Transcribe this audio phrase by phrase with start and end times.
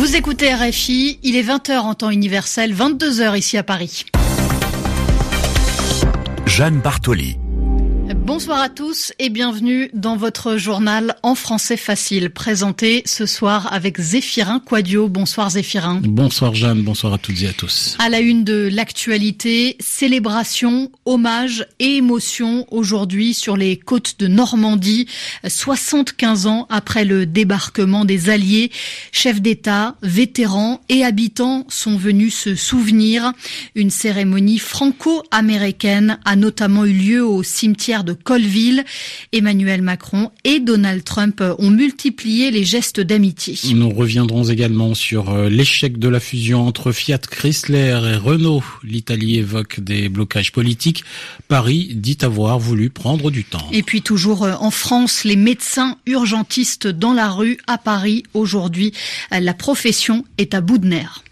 [0.00, 4.06] Vous écoutez RFI, il est 20h en temps universel, 22h ici à Paris.
[6.46, 7.36] Jeanne Bartoli.
[8.32, 14.00] Bonsoir à tous et bienvenue dans votre journal en français facile, présenté ce soir avec
[14.00, 15.08] Zéphirin Quadio.
[15.08, 16.00] Bonsoir Zéphirin.
[16.04, 17.96] Bonsoir Jeanne, bonsoir à toutes et à tous.
[17.98, 25.08] À la une de l'actualité, célébration, hommage et émotion aujourd'hui sur les côtes de Normandie,
[25.44, 28.70] 75 ans après le débarquement des Alliés.
[29.10, 33.32] Chefs d'État, vétérans et habitants sont venus se souvenir.
[33.74, 38.84] Une cérémonie franco-américaine a notamment eu lieu au cimetière de Colville.
[39.32, 43.58] Emmanuel Macron et Donald Trump ont multiplié les gestes d'amitié.
[43.74, 48.62] Nous reviendrons également sur euh, l'échec de la fusion entre Fiat Chrysler et Renault.
[48.82, 51.04] L'Italie évoque des blocages politiques.
[51.48, 53.66] Paris dit avoir voulu prendre du temps.
[53.72, 58.92] Et puis toujours euh, en France, les médecins urgentistes dans la rue à Paris aujourd'hui.
[59.32, 61.24] Euh, la profession est à bout de nerfs.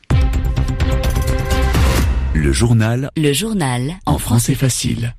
[2.35, 3.11] Le journal.
[3.17, 3.97] Le journal.
[4.07, 5.13] En français facile.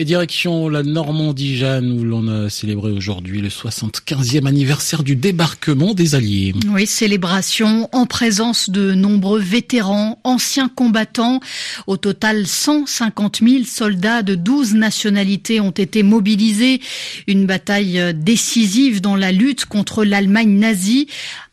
[0.00, 5.92] Et direction la Normandie, Jeanne, où l'on a célébré aujourd'hui le 75e anniversaire du débarquement
[5.92, 6.54] des Alliés.
[6.68, 11.40] Oui, célébration en présence de nombreux vétérans, anciens combattants.
[11.88, 16.80] Au total, 150 000 soldats de 12 nationalités ont été mobilisés.
[17.26, 21.08] Une bataille décisive dans la lutte contre l'Allemagne nazie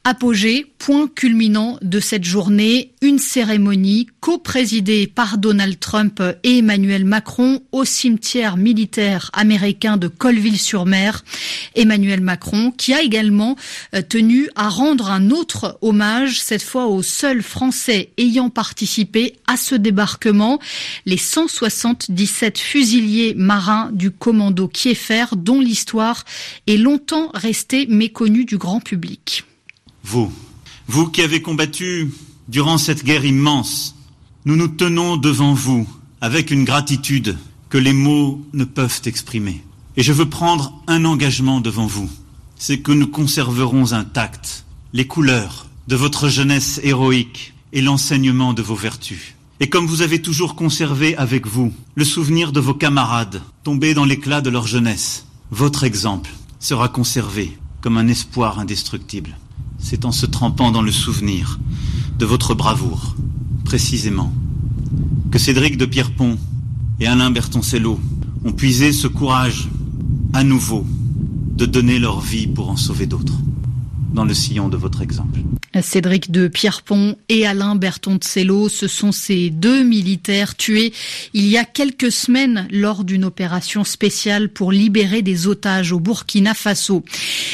[0.07, 7.63] Apogée, point culminant de cette journée, une cérémonie co-présidée par Donald Trump et Emmanuel Macron
[7.71, 11.23] au cimetière militaire américain de Colville-sur-Mer.
[11.73, 13.55] Emmanuel Macron qui a également
[13.95, 19.57] euh, tenu à rendre un autre hommage, cette fois aux seuls Français ayant participé à
[19.57, 20.59] ce débarquement,
[21.07, 26.25] les 177 fusiliers marins du commando Kieffer dont l'histoire
[26.67, 29.45] est longtemps restée méconnue du grand public.
[30.07, 30.31] Vous,
[30.87, 32.11] vous qui avez combattu
[32.47, 33.95] durant cette guerre immense,
[34.45, 35.87] nous nous tenons devant vous
[36.21, 37.35] avec une gratitude
[37.69, 39.63] que les mots ne peuvent exprimer.
[39.97, 42.07] Et je veux prendre un engagement devant vous,
[42.55, 48.75] c'est que nous conserverons intactes les couleurs de votre jeunesse héroïque et l'enseignement de vos
[48.75, 49.33] vertus.
[49.59, 54.05] Et comme vous avez toujours conservé avec vous le souvenir de vos camarades tombés dans
[54.05, 56.29] l'éclat de leur jeunesse, votre exemple
[56.59, 59.35] sera conservé comme un espoir indestructible
[59.79, 61.59] c'est en se trempant dans le souvenir
[62.17, 63.15] de votre bravoure,
[63.63, 64.33] précisément,
[65.31, 66.37] que Cédric de Pierrepont
[66.99, 67.99] et Alain Bertoncello
[68.45, 69.67] ont puisé ce courage
[70.33, 70.85] à nouveau
[71.55, 73.39] de donner leur vie pour en sauver d'autres,
[74.13, 75.39] dans le sillon de votre exemple.
[75.81, 80.93] Cédric de Pierrepont et Alain Bertoncello, ce sont ces deux militaires tués
[81.33, 86.53] il y a quelques semaines lors d'une opération spéciale pour libérer des otages au Burkina
[86.53, 87.03] Faso.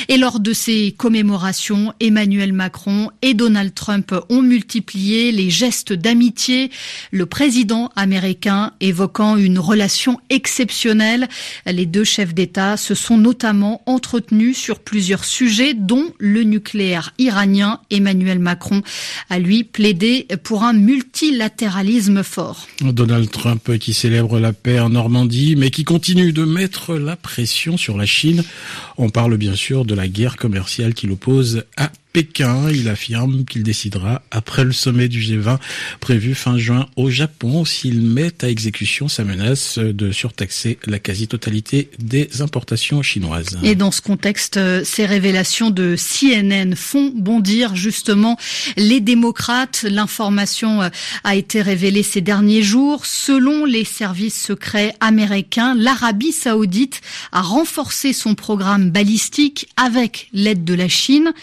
[0.08, 6.70] Et lors de ces commémorations, Emmanuel Macron et Donald Trump ont multiplié les gestes d'amitié,
[7.12, 11.28] le président américain évoquant une relation exceptionnelle.
[11.66, 17.80] Les deux chefs d'État se sont notamment entretenus sur plusieurs sujets, dont le nucléaire iranien.
[18.40, 18.82] Macron
[19.30, 22.68] a lui plaidé pour un multilatéralisme fort.
[22.82, 27.78] Donald Trump qui célèbre la paix en Normandie, mais qui continue de mettre la pression
[27.78, 28.44] sur la Chine.
[28.98, 32.70] On parle bien sûr de la guerre commerciale qui l'oppose à Pékin.
[32.72, 35.58] Il affirme qu'il décidera après le sommet du G20
[36.00, 41.90] prévu fin juin au Japon s'il met à exécution sa menace de surtaxer la quasi-totalité
[42.00, 43.58] des importations chinoises.
[43.64, 48.38] Et dans ce contexte, ces révélations de CNN font bondir justement
[48.78, 49.86] les démocrates.
[49.90, 50.82] L'information
[51.24, 53.06] a été révélée ces derniers jours.
[53.06, 57.02] Selon les services secrets américains, l'Arabie saoudite
[57.32, 61.34] a renforcé son programme balistique avec l'aide de la Chine.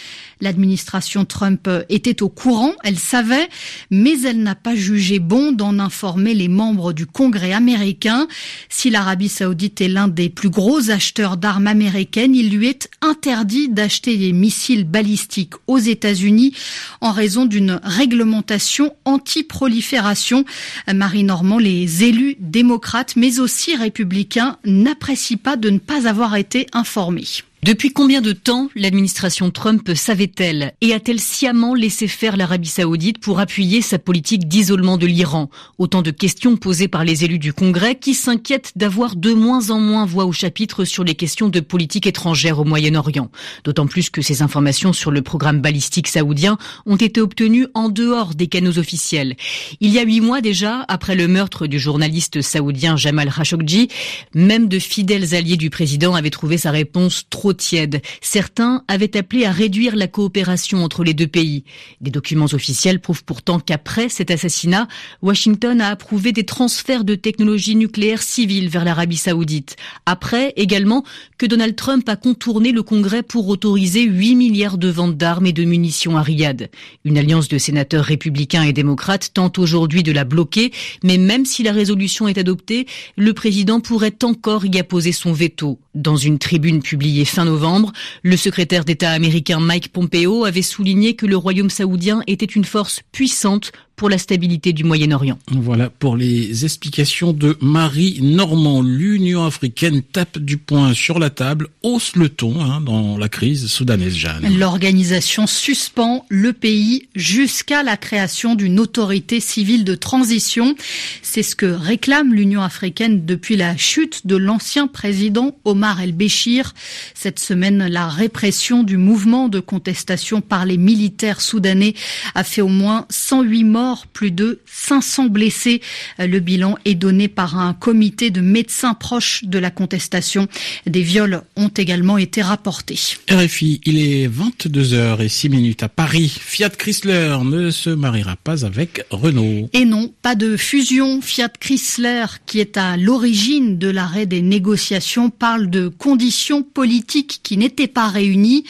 [0.59, 3.49] L'administration Trump était au courant, elle savait,
[3.93, 8.27] mais elle n'a pas jugé bon d'en informer les membres du Congrès américain.
[8.69, 13.69] Si l'Arabie saoudite est l'un des plus gros acheteurs d'armes américaines, il lui est interdit
[13.69, 16.55] d'acheter des missiles balistiques aux États-Unis
[17.00, 20.44] en raison d'une réglementation anti-prolifération.
[20.93, 26.67] Marie Normand, les élus démocrates mais aussi républicains n'apprécient pas de ne pas avoir été
[26.73, 27.44] informés.
[27.64, 33.40] Depuis combien de temps l'administration Trump savait-elle et a-t-elle sciemment laissé faire l'Arabie saoudite pour
[33.40, 35.50] appuyer sa politique d'isolement de l'Iran?
[35.76, 39.81] Autant de questions posées par les élus du Congrès qui s'inquiètent d'avoir de moins en
[39.81, 43.28] moins voix au chapitre sur les questions de politique étrangère au Moyen-Orient.
[43.64, 48.37] D'autant plus que ces informations sur le programme balistique saoudien ont été obtenues en dehors
[48.37, 49.34] des canaux officiels.
[49.81, 53.88] Il y a huit mois déjà, après le meurtre du journaliste saoudien Jamal Khashoggi,
[54.32, 58.03] même de fidèles alliés du président avaient trouvé sa réponse trop trop tiède.
[58.21, 61.65] Certains avaient appelé à réduire la coopération entre les deux pays.
[62.03, 64.87] Des documents officiels prouvent pourtant qu'après cet assassinat,
[65.23, 69.77] Washington a approuvé des transferts de technologies nucléaires civiles vers l'Arabie saoudite.
[70.05, 71.05] Après, également,
[71.39, 75.55] que Donald Trump a contourné le Congrès pour autoriser 8 milliards de ventes d'armes et
[75.55, 76.69] de munitions à Riyad.
[77.06, 80.71] Une alliance de sénateurs républicains et démocrates tente aujourd'hui de la bloquer,
[81.03, 82.87] mais même si la résolution est adoptée,
[83.17, 85.79] le président pourrait encore y apposer son veto.
[85.94, 87.93] Dans une tribune publiée fin novembre,
[88.23, 93.00] le secrétaire d'État américain Mike Pompeo avait souligné que le royaume saoudien était une force
[93.12, 95.39] puissante pour la stabilité du Moyen-Orient.
[95.50, 98.81] Voilà pour les explications de Marie Normand.
[98.81, 103.67] L'Union africaine tape du poing sur la table, hausse le ton hein, dans la crise
[103.67, 104.56] soudanaise, Jeanne.
[104.56, 110.77] L'organisation suspend le pays jusqu'à la création d'une autorité civile de transition.
[111.23, 116.73] C'est ce que réclame l'Union africaine depuis la chute de l'ancien président Omar el-Béchir.
[117.15, 121.94] Cette semaine, la répression du mouvement de contestation par les militaires soudanais
[122.37, 125.81] a fait au moins 108 morts plus de 500 blessés.
[126.19, 130.49] Le bilan est donné par un comité de médecins proches de la contestation.
[130.87, 132.99] Des viols ont également été rapportés.
[133.31, 136.29] RFI, il est 22h et 6 minutes à Paris.
[136.40, 139.69] Fiat Chrysler ne se mariera pas avec Renault.
[139.73, 141.20] Et non, pas de fusion.
[141.20, 147.56] Fiat Chrysler, qui est à l'origine de l'arrêt des négociations, parle de conditions politiques qui
[147.56, 148.64] n'étaient pas réunies.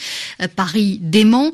[0.55, 1.51] Paris dément.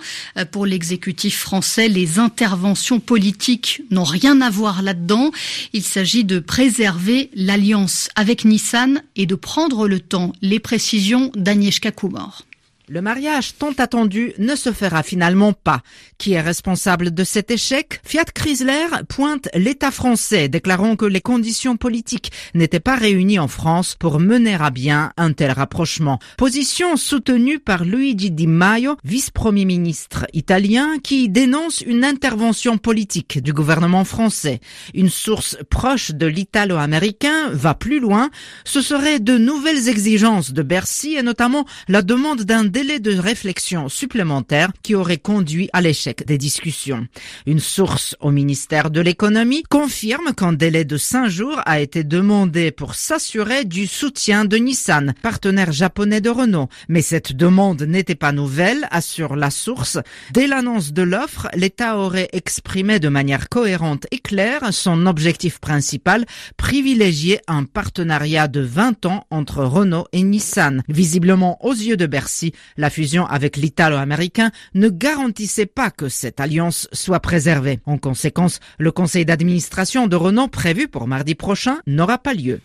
[0.52, 3.55] Pour l'exécutif français, les interventions politiques
[3.92, 5.32] n'ont rien à voir là-dedans.
[5.74, 10.34] Il s'agit de préserver l'alliance avec Nissan et de prendre le temps.
[10.42, 12.44] Les précisions d'Agnieszka Kumar.
[12.88, 15.82] Le mariage tant attendu ne se fera finalement pas.
[16.20, 18.00] Qui est responsable de cet échec?
[18.06, 23.96] Fiat Chrysler pointe l'État français, déclarant que les conditions politiques n'étaient pas réunies en France
[24.00, 26.20] pour mener à bien un tel rapprochement.
[26.38, 33.52] Position soutenue par Luigi Di Maio, vice-premier ministre italien, qui dénonce une intervention politique du
[33.52, 34.60] gouvernement français.
[34.94, 38.30] Une source proche de l'italo-américain va plus loin.
[38.64, 43.88] Ce serait de nouvelles exigences de Bercy et notamment la demande d'un délai de réflexion
[43.88, 47.08] supplémentaire qui aurait conduit à l'échec des discussions.
[47.46, 52.72] Une source au ministère de l'économie confirme qu'un délai de cinq jours a été demandé
[52.72, 56.68] pour s'assurer du soutien de Nissan, partenaire japonais de Renault.
[56.90, 59.98] Mais cette demande n'était pas nouvelle, assure la source.
[60.34, 66.26] Dès l'annonce de l'offre, l'État aurait exprimé de manière cohérente et claire son objectif principal,
[66.58, 70.84] privilégier un partenariat de 20 ans entre Renault et Nissan.
[70.90, 76.88] Visiblement, aux yeux de Bercy, la fusion avec l'italo-américain ne garantissait pas que cette alliance
[76.92, 77.80] soit préservée.
[77.86, 82.62] En conséquence, le conseil d'administration de Renault prévu pour mardi prochain n'aura pas lieu.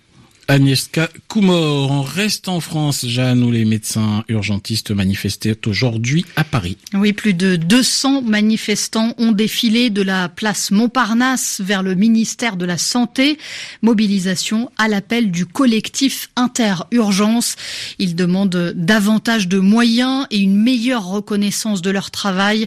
[0.51, 1.93] Agnieszka Kumor.
[1.93, 6.77] On reste en France, Jeanne, où les médecins urgentistes manifestaient aujourd'hui à Paris.
[6.93, 12.65] Oui, plus de 200 manifestants ont défilé de la place Montparnasse vers le ministère de
[12.65, 13.39] la Santé.
[13.83, 17.55] Mobilisation à l'appel du collectif Interurgence.
[18.01, 22.67] Ils demandent davantage de moyens et une meilleure reconnaissance de leur travail.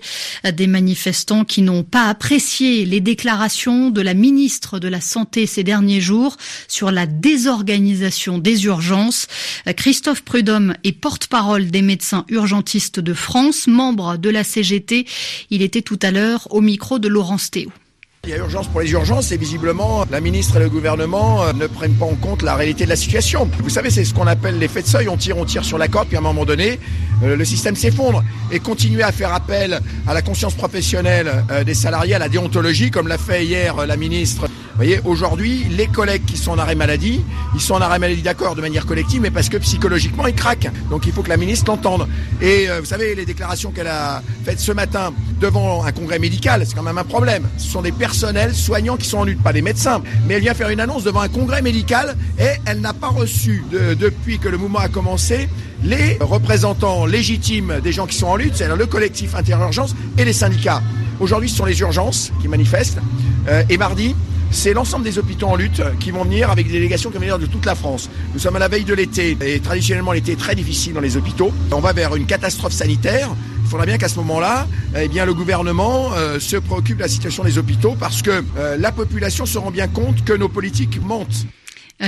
[0.49, 5.65] Des manifestants qui n'ont pas apprécié les déclarations de la ministre de la Santé ces
[5.65, 6.37] derniers jours
[6.69, 9.27] sur la désorganisation organisation des urgences.
[9.75, 15.07] Christophe Prudhomme est porte-parole des médecins urgentistes de France, membre de la CGT.
[15.49, 17.71] Il était tout à l'heure au micro de Laurence Théo.
[18.25, 21.51] Il y a urgence pour les urgences et visiblement la ministre et le gouvernement euh,
[21.51, 23.49] ne prennent pas en compte la réalité de la situation.
[23.59, 25.09] Vous savez, c'est ce qu'on appelle l'effet de seuil.
[25.09, 26.79] On tire, on tire sur la corde, puis à un moment donné,
[27.23, 28.23] euh, le système s'effondre.
[28.51, 32.91] Et continuer à faire appel à la conscience professionnelle euh, des salariés, à la déontologie,
[32.91, 34.47] comme l'a fait hier la ministre.
[34.73, 37.21] Vous voyez, aujourd'hui, les collègues qui sont en arrêt maladie,
[37.53, 40.71] ils sont en arrêt maladie d'accord de manière collective, mais parce que psychologiquement, ils craquent.
[40.89, 42.07] Donc il faut que la ministre l'entende.
[42.41, 46.73] Et vous savez, les déclarations qu'elle a faites ce matin devant un congrès médical, c'est
[46.73, 47.47] quand même un problème.
[47.57, 50.01] Ce sont des personnels soignants qui sont en lutte, pas des médecins.
[50.25, 53.63] Mais elle vient faire une annonce devant un congrès médical et elle n'a pas reçu,
[53.71, 55.49] depuis que le mouvement a commencé,
[55.83, 60.33] les représentants légitimes des gens qui sont en lutte, c'est-à-dire le collectif Interurgence et les
[60.33, 60.81] syndicats.
[61.19, 62.99] Aujourd'hui, ce sont les urgences qui manifestent.
[63.47, 64.15] Euh, et mardi,
[64.53, 67.39] c'est l'ensemble des hôpitaux en lutte qui vont venir avec des délégations qui vont venir
[67.39, 68.09] de toute la France.
[68.33, 71.17] Nous sommes à la veille de l'été et traditionnellement l'été est très difficile dans les
[71.17, 71.51] hôpitaux.
[71.71, 73.29] On va vers une catastrophe sanitaire.
[73.63, 77.07] Il faudra bien qu'à ce moment-là, eh bien, le gouvernement euh, se préoccupe de la
[77.07, 81.01] situation des hôpitaux parce que euh, la population se rend bien compte que nos politiques
[81.01, 81.47] mentent.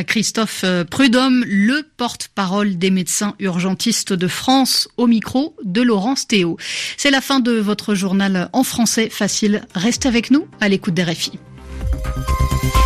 [0.07, 6.57] Christophe euh, Prudhomme, le porte-parole des médecins urgentistes de France, au micro de Laurence Théo.
[6.97, 9.63] C'est la fin de votre journal en français facile.
[9.73, 11.39] Restez avec nous à l'écoute des RFI.
[12.03, 12.84] Thank you.